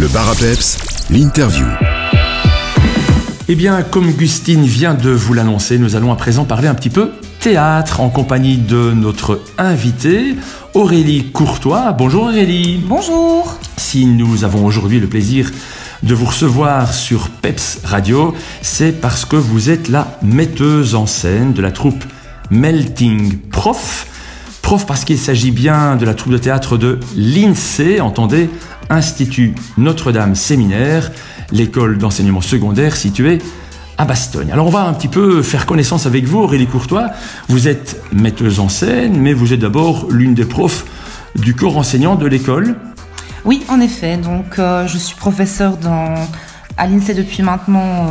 [0.00, 0.78] Le bar à peps,
[1.10, 1.66] l'interview.
[3.48, 6.88] Eh bien, comme Gustine vient de vous l'annoncer, nous allons à présent parler un petit
[6.88, 10.36] peu théâtre en compagnie de notre invitée,
[10.72, 11.92] Aurélie Courtois.
[11.92, 12.82] Bonjour Aurélie.
[12.82, 13.58] Bonjour.
[13.76, 15.50] Si nous avons aujourd'hui le plaisir
[16.02, 21.52] de vous recevoir sur Peps Radio, c'est parce que vous êtes la metteuse en scène
[21.52, 22.04] de la troupe
[22.50, 24.06] Melting Prof.
[24.62, 28.48] Prof parce qu'il s'agit bien de la troupe de théâtre de l'INSEE, entendez,
[28.90, 31.10] Institut Notre-Dame Séminaire,
[31.52, 33.38] l'école d'enseignement secondaire située
[33.96, 34.50] à Bastogne.
[34.52, 37.10] Alors on va un petit peu faire connaissance avec vous, Aurélie Courtois.
[37.48, 40.84] Vous êtes metteuse en scène, mais vous êtes d'abord l'une des profs
[41.36, 42.76] du corps enseignant de l'école.
[43.44, 44.16] Oui, en effet.
[44.16, 46.14] Donc, euh, je suis professeure dans,
[46.76, 48.06] à l'INSEE depuis maintenant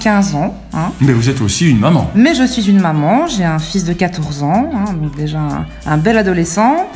[0.00, 0.62] 15 euh, ans.
[0.74, 0.92] Hein.
[1.00, 2.10] Mais vous êtes aussi une maman.
[2.14, 3.26] Mais je suis une maman.
[3.26, 5.40] J'ai un fils de 14 ans, hein, donc déjà
[5.86, 6.88] un, bel adolescent.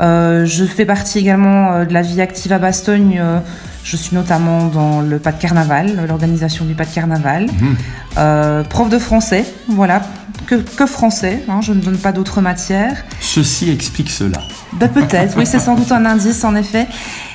[0.00, 3.20] Euh, je fais partie également de la vie active à Bastogne.
[3.82, 7.46] je suis notamment dans le pas de carnaval, l'organisation du pas de carnaval.
[7.46, 8.64] Mhm.
[8.68, 10.02] prof de français, voilà,
[10.46, 13.04] que, français, hein, je ne donne pas d'autres matières.
[13.20, 14.38] Ceci explique cela.
[14.74, 16.86] Bah, peut-être, oui, c'est sans doute un indice en effet.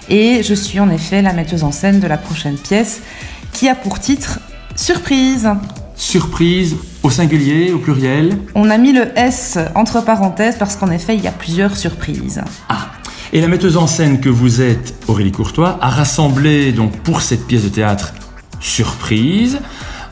[0.10, 3.02] Et je suis en effet la metteuse en scène de la prochaine pièce
[3.52, 4.40] qui a pour titre
[4.76, 5.50] Surprise.
[6.02, 11.16] Surprise au singulier, au pluriel On a mis le S entre parenthèses parce qu'en effet,
[11.16, 12.42] il y a plusieurs surprises.
[12.70, 12.88] Ah
[13.32, 17.46] et la metteuse en scène que vous êtes, Aurélie Courtois, a rassemblé donc pour cette
[17.46, 18.14] pièce de théâtre
[18.60, 19.60] Surprise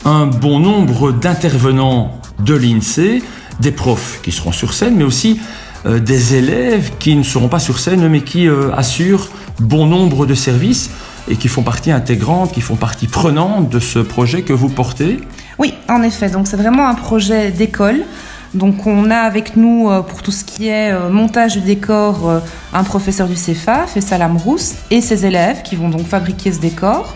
[0.06, 3.24] un bon nombre d'intervenants de l'INSEE,
[3.60, 5.40] des profs qui seront sur scène, mais aussi
[5.88, 9.28] euh, des élèves qui ne seront pas sur scène, mais qui euh, assurent
[9.60, 10.92] bon nombre de services
[11.28, 15.20] et qui font partie intégrante, qui font partie prenante de ce projet que vous portez.
[15.60, 16.30] Oui, en effet.
[16.30, 18.02] Donc c'est vraiment un projet d'école.
[18.56, 22.42] Donc on a avec nous euh, pour tout ce qui est montage du décor
[22.74, 27.14] un professeur du CFA, Fessalam Rousse, et ses élèves qui vont donc fabriquer ce décor.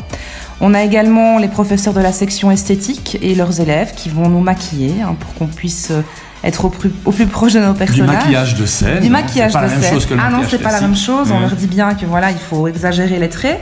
[0.65, 4.39] On a également les professeurs de la section esthétique et leurs élèves qui vont nous
[4.39, 6.01] maquiller hein, pour qu'on puisse euh,
[6.43, 8.09] être au plus, au plus, proche de nos personnages.
[8.09, 9.03] Du maquillage de scène.
[9.03, 10.19] Du maquillage de scène.
[10.19, 11.31] ah non, c'est pas la même chose.
[11.31, 11.41] On mmh.
[11.41, 13.59] leur dit bien que voilà, il faut exagérer les traits.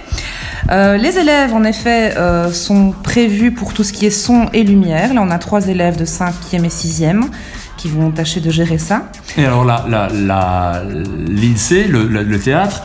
[0.70, 4.64] Euh, les élèves, en effet, euh, sont prévus pour tout ce qui est son et
[4.64, 5.14] lumière.
[5.14, 7.24] Là, on a trois élèves de 5e et 6e
[7.78, 9.10] qui vont tâcher de gérer ça.
[9.38, 10.84] Et alors, la, la, la
[11.28, 12.84] l'INSEE, le, le, théâtre,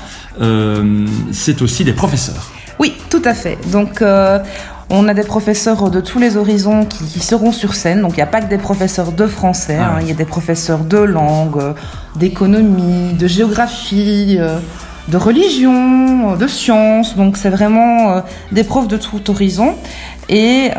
[1.33, 2.53] c'est aussi des professeurs.
[2.79, 3.59] Oui, tout à fait.
[3.71, 4.39] Donc, euh,
[4.91, 8.03] on a des professeurs de tous les horizons qui, seront sur scène.
[8.03, 9.79] Donc, il n'y a pas que des professeurs de français.
[9.81, 9.99] Ah hein.
[10.03, 11.75] Il y a des professeurs de langue,
[12.17, 14.59] d'économie, de géographie, euh,
[15.09, 17.17] de religion, de sciences.
[17.17, 18.21] Donc, c'est vraiment euh,
[18.53, 19.75] des profs de tout horizon.
[20.29, 20.71] Et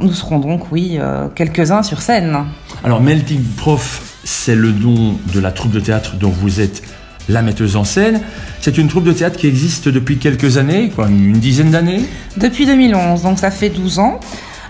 [0.00, 0.96] nous serons donc, oui,
[1.34, 2.44] quelques-uns sur scène.
[2.84, 6.82] Alors, Melting Prof, c'est le nom de la troupe de théâtre dont vous êtes
[7.28, 8.20] la metteuse en scène.
[8.60, 12.04] C'est une troupe de théâtre qui existe depuis quelques années, quoi, une dizaine d'années?
[12.36, 14.20] Depuis 2011, donc ça fait 12 ans.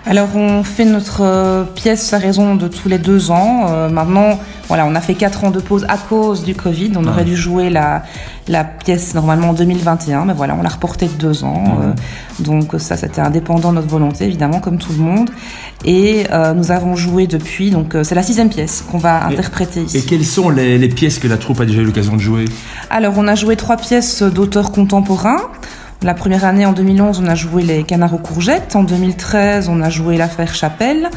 [0.05, 3.67] Alors on fait notre euh, pièce à raison de tous les deux ans.
[3.69, 4.37] Euh, maintenant,
[4.67, 6.91] voilà, on a fait quatre ans de pause à cause du Covid.
[6.97, 8.03] On aurait dû jouer la,
[8.49, 11.79] la pièce normalement en 2021, mais voilà, on l'a reporté de deux ans.
[11.81, 11.93] Euh,
[12.43, 15.29] donc ça, c'était indépendant de notre volonté, évidemment, comme tout le monde.
[15.85, 16.25] Et
[16.55, 19.97] nous avons joué depuis, donc c'est la sixième pièce qu'on va interpréter ici.
[19.97, 22.45] Et quelles sont les, les pièces que la troupe a déjà eu l'occasion de jouer?
[22.89, 25.41] Alors on a joué trois pièces d'auteurs contemporains.
[26.03, 28.75] La première année, en 2011, on a joué Les Canards aux courgettes.
[28.75, 31.09] En 2013, on a joué L'affaire Chapelle.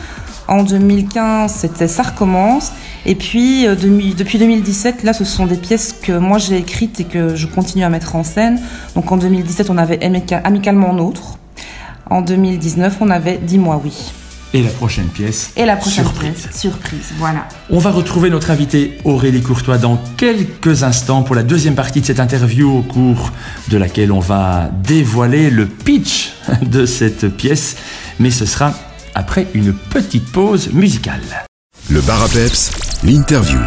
[0.47, 2.71] En 2015, c'était Ça recommence.
[3.05, 7.05] Et puis, euh, depuis 2017, là, ce sont des pièces que moi j'ai écrites et
[7.05, 8.61] que je continue à mettre en scène.
[8.95, 9.99] Donc en 2017, on avait
[10.45, 11.39] Amicalement Nôtre.
[12.09, 14.13] En 2019, on avait Dis-moi oui.
[14.55, 15.51] Et la prochaine pièce.
[15.57, 16.33] Et la prochaine surprise.
[16.43, 16.57] pièce.
[16.61, 17.47] Surprise, voilà.
[17.69, 22.07] On va retrouver notre invitée Aurélie Courtois dans quelques instants pour la deuxième partie de
[22.07, 23.33] cette interview au cours
[23.69, 27.77] de laquelle on va dévoiler le pitch de cette pièce.
[28.19, 28.73] Mais ce sera
[29.15, 31.21] après une petite pause musicale.
[31.91, 32.73] Le bar à peps,
[33.05, 33.61] l'interview.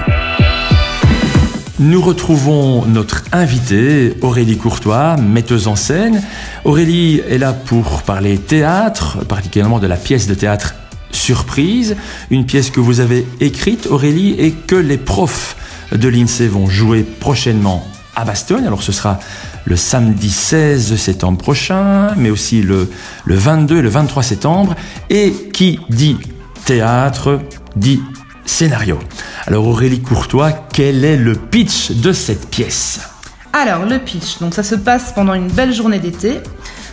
[1.80, 6.22] Nous retrouvons notre invitée, Aurélie Courtois, metteuse en scène.
[6.66, 10.76] Aurélie est là pour parler théâtre, particulièrement de la pièce de théâtre
[11.12, 11.96] Surprise,
[12.32, 15.56] une pièce que vous avez écrite, Aurélie, et que les profs
[15.94, 18.66] de l'INSEE vont jouer prochainement à Bastogne.
[18.66, 19.18] Alors ce sera
[19.64, 22.90] le samedi 16 septembre prochain, mais aussi le,
[23.24, 24.76] le 22 et le 23 septembre.
[25.10, 26.18] Et qui dit
[26.66, 27.40] théâtre
[27.78, 28.02] dit
[28.50, 28.98] scénario.
[29.46, 33.00] Alors Aurélie Courtois, quel est le pitch de cette pièce?
[33.54, 36.40] Alors le pitch, donc ça se passe pendant une belle journée d'été.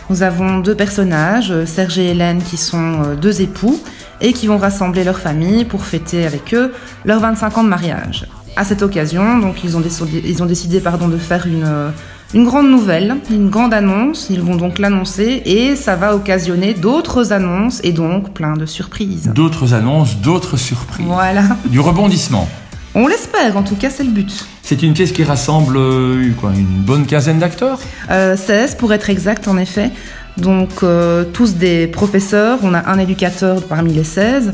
[0.09, 3.81] Nous avons deux personnages, Serge et Hélène, qui sont euh, deux époux
[4.21, 6.73] et qui vont rassembler leur famille pour fêter avec eux
[7.05, 8.27] leurs 25 ans de mariage.
[8.55, 11.91] À cette occasion, donc ils ont décidé, ils de faire une,
[12.33, 14.27] une grande nouvelle, une grande annonce.
[14.29, 19.31] Ils vont donc l'annoncer et ça va occasionner d'autres annonces et donc plein de surprises.
[19.33, 21.05] D'autres annonces, d'autres surprises.
[21.07, 21.43] Voilà.
[21.65, 22.47] Du rebondissement.
[22.95, 24.45] On l'espère, en tout cas, c'est le but.
[24.69, 27.79] C'est une pièce qui rassemble euh, quoi, une bonne quinzaine d'acteurs
[28.11, 29.91] euh, 16 pour être exact, en effet.
[30.35, 32.59] Donc, euh, tous des professeurs.
[32.63, 34.51] On a un éducateur parmi les 16.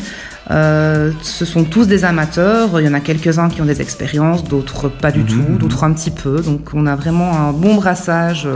[0.52, 2.80] Euh, ce sont tous des amateurs.
[2.80, 5.58] Il y en a quelques-uns qui ont des expériences, d'autres pas du Mhm, tout, mhm.
[5.58, 6.42] d'autres un petit peu.
[6.42, 8.48] Donc, on a vraiment un bon brassage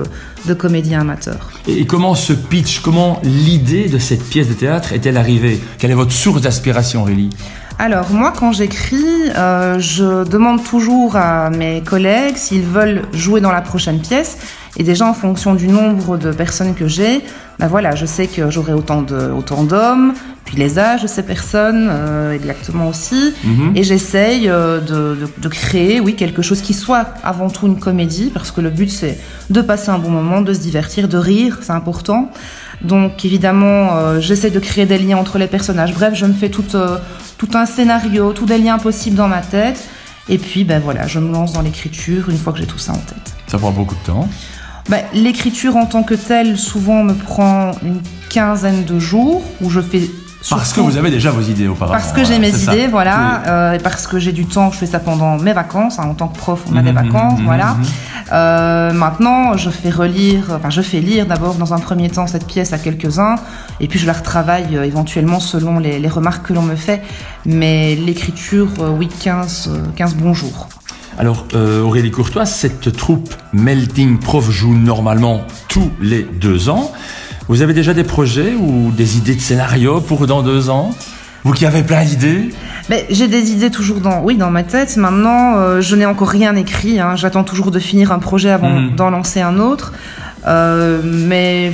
[0.45, 1.49] de comédiens amateurs.
[1.67, 5.59] Et comment ce pitch, comment l'idée de cette pièce de théâtre est-elle arrivée?
[5.79, 7.31] Quelle est votre source d'inspiration, Aurélie
[7.79, 13.51] Alors moi, quand j'écris, euh, je demande toujours à mes collègues s'ils veulent jouer dans
[13.51, 14.37] la prochaine pièce.
[14.79, 17.21] Et déjà en fonction du nombre de personnes que j'ai,
[17.59, 20.13] ben voilà, je sais que j'aurai autant de autant d'hommes,
[20.45, 23.33] puis les âges de ces personnes euh, exactement aussi.
[23.43, 23.71] Mhm.
[23.75, 27.79] Et j'essaye euh, de, de- de créer, oui, quelque chose qui soit avant tout une
[27.79, 29.17] comédie, parce que le but c'est
[29.49, 32.31] de passer un bon moment, de se divertir, de rire, c'est important.
[32.83, 35.93] Donc évidemment, euh, j'essaie de créer des liens entre les personnages.
[35.95, 36.97] Bref, je me fais tout, euh,
[37.37, 39.87] tout un scénario, tous des liens possibles dans ma tête.
[40.29, 42.93] Et puis, ben voilà, je me lance dans l'écriture une fois que j'ai tout ça
[42.93, 43.35] en tête.
[43.47, 44.27] Ça prend beaucoup de temps.
[44.89, 49.81] Ben, l'écriture en tant que telle, souvent me prend une quinzaine de jours où je
[49.81, 50.09] fais.
[50.49, 51.97] Parce que vous avez déjà vos idées auparavant.
[51.99, 52.73] parce que j'ai mes ça.
[52.73, 55.99] idées, voilà, euh, et parce que j'ai du temps, je fais ça pendant mes vacances.
[55.99, 57.73] hein, en tant que prof, on a Mhm, des vacances, mhm, voilà.
[57.73, 57.85] mhm.
[58.33, 62.45] Euh, maintenant, je fais relire, enfin, je fais lire d'abord dans un premier temps cette
[62.45, 63.35] pièce à quelques-uns,
[63.79, 67.01] et puis je la retravaille euh, éventuellement selon les, les remarques que l'on me fait.
[67.45, 68.67] Mais l'écriture,
[68.97, 70.67] oui, 15, euh, 15 bons jours.
[71.19, 76.91] Alors, euh, Aurélie Courtois, cette troupe Melting Prof joue normalement tous les deux ans.
[77.47, 80.91] Vous avez déjà des projets ou des idées de scénario pour dans deux ans?
[81.43, 82.49] Vous qui avez plein d'idées?
[82.89, 84.97] Mais j'ai des idées toujours dans, oui, dans ma tête.
[84.97, 86.99] Maintenant, euh, je n'ai encore rien écrit.
[86.99, 87.15] hein.
[87.15, 88.95] J'attends toujours de finir un projet avant Mhm.
[88.95, 89.93] d'en lancer un autre.
[90.45, 91.71] Euh, mais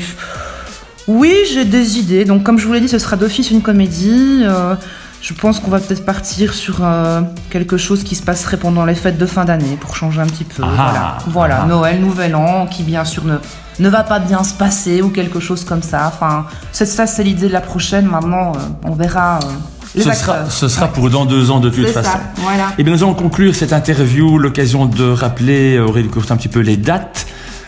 [1.08, 2.24] oui, j'ai des idées.
[2.26, 4.42] Donc, comme je vous l'ai dit, ce sera d'office une comédie.
[4.44, 4.76] Euh,
[5.24, 8.94] je pense qu'on va peut-être partir sur euh, quelque chose qui se passerait pendant les
[8.94, 10.62] fêtes de fin d'année pour changer un petit peu.
[10.62, 11.60] Ah, voilà, voilà.
[11.64, 11.66] ah.
[11.66, 13.38] Noël, Nouvel An, qui bien sûr ne
[13.80, 16.12] ne va pas bien se passer ou quelque chose comme ça.
[16.14, 18.06] Enfin, c'est ça, c'est l'idée de la prochaine.
[18.06, 19.40] Maintenant, euh, on verra.
[19.40, 19.48] euh,
[19.96, 22.10] les ce sera, ce sera pour dans deux ans de toute façon.
[22.12, 22.74] ça, voilà.
[22.78, 26.60] Et bien nous allons conclure cette interview, l'occasion de rappeler, Aurélie Courtois, un petit peu
[26.60, 27.28] les dates,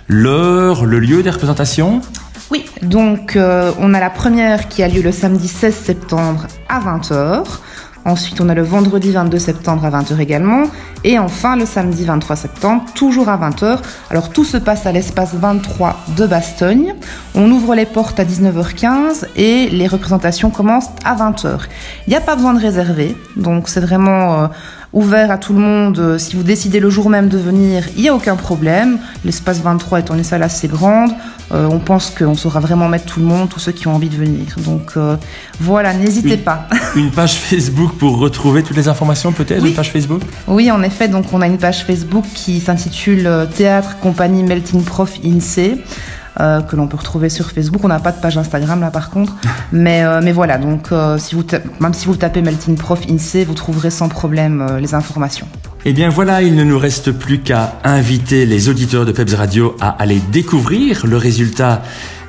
[0.10, 2.02] l'heure, le lieu des représentations.
[2.82, 7.44] Donc euh, on a la première qui a lieu le samedi 16 septembre à 20h.
[8.08, 10.66] Ensuite, on a le vendredi 22 septembre à 20h également.
[11.04, 13.80] Et enfin, le samedi 23 septembre, toujours à 20h.
[14.12, 16.94] Alors, tout se passe à l'espace 23 de Bastogne.
[17.34, 21.62] On ouvre les portes à 19h15 et les représentations commencent à 20h.
[22.06, 24.48] Il n'y a pas besoin de réserver, donc c'est vraiment euh,
[24.96, 26.00] ouvert à tout le monde.
[26.00, 28.98] Euh, Si vous décidez le jour même de venir, il n'y a aucun problème.
[29.24, 31.12] L'espace 23 étant une salle assez grande,
[31.52, 34.10] euh, on pense qu'on saura vraiment mettre tout le monde, tous ceux qui ont envie
[34.10, 34.56] de venir.
[34.66, 35.18] Donc euh,
[35.60, 36.68] voilà, n'hésitez pas.
[36.96, 39.70] Une page Facebook pour retrouver toutes les informations peut-être Oui.
[39.70, 40.22] Une page Facebook?
[40.48, 45.20] Oui, en effet, donc on a une page Facebook qui s'intitule Théâtre Compagnie Melting Prof
[45.24, 45.84] INSEE.
[46.40, 47.84] Euh, que l'on peut retrouver sur Facebook.
[47.84, 49.34] On n'a pas de page Instagram là par contre.
[49.72, 51.44] Mais, euh, mais voilà, donc euh, si vous
[51.80, 55.48] même si vous tapez Melting Prof INSEE, vous trouverez sans problème les informations.
[55.86, 59.76] Eh bien voilà, il ne nous reste plus qu'à inviter les auditeurs de Peps Radio
[59.82, 61.82] à aller découvrir le résultat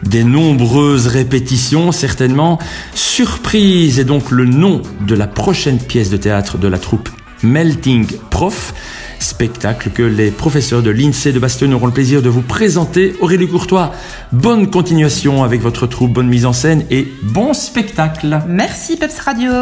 [0.03, 2.59] des nombreuses répétitions, certainement.
[2.95, 7.09] Surprise est donc le nom de la prochaine pièce de théâtre de la troupe
[7.43, 8.75] Melting Prof,
[9.19, 13.15] spectacle que les professeurs de l'INSEE de Bastogne auront le plaisir de vous présenter.
[13.21, 13.93] Aurélie Courtois,
[14.33, 18.41] bonne continuation avec votre troupe, bonne mise en scène et bon spectacle.
[18.47, 19.53] Merci Peps Radio